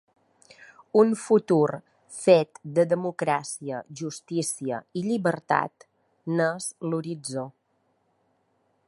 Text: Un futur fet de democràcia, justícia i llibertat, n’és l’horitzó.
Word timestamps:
Un 1.01 1.11
futur 1.23 1.67
fet 2.21 2.61
de 2.77 2.85
democràcia, 2.93 3.81
justícia 4.01 4.81
i 5.03 5.05
llibertat, 5.11 5.89
n’és 6.39 6.71
l’horitzó. 6.91 7.49